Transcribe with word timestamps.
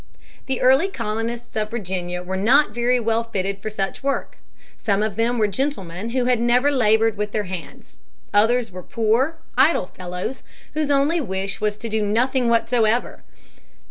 The 0.47 0.61
early 0.61 0.87
colonists 0.87 1.55
of 1.55 1.69
Virginia 1.69 2.23
were 2.23 2.35
not 2.35 2.71
very 2.71 2.99
well 2.99 3.23
fitted 3.23 3.59
for 3.61 3.69
such 3.69 3.99
a 3.99 4.01
work. 4.07 4.37
Some 4.79 5.03
of 5.03 5.15
them 5.15 5.37
were 5.37 5.47
gentlemen 5.47 6.09
who 6.09 6.25
had 6.25 6.39
never 6.39 6.71
labored 6.71 7.17
with 7.17 7.33
their 7.33 7.43
hands; 7.43 7.97
others 8.33 8.71
were 8.71 8.81
poor, 8.81 9.35
idle 9.55 9.85
fellows 9.85 10.41
whose 10.73 10.89
only 10.89 11.21
wish 11.21 11.61
was 11.61 11.77
to 11.77 11.87
do 11.87 12.01
nothing 12.03 12.49
whatever. 12.49 13.21